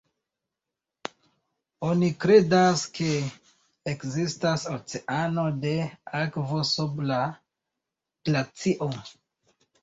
Oni 1.89 2.07
kredas 2.23 2.85
ke 2.99 3.09
ekzistas 3.91 4.63
oceano 4.77 5.45
de 5.67 5.75
akvo 6.23 6.63
sub 6.71 7.05
la 7.13 7.21
glacio. 8.31 8.91